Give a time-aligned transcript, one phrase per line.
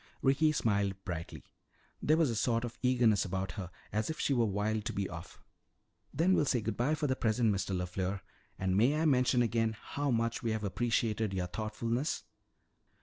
[0.23, 1.43] Ricky smiled brightly.
[2.01, 5.07] There was a sort of eagerness about her, as if she were wild to be
[5.07, 5.39] off.
[6.11, 7.75] "Then we'll say good bye for the present, Mr.
[7.77, 8.21] LeFleur.
[8.57, 12.23] And may I mention again how much we have appreciated your thoughtfulness?"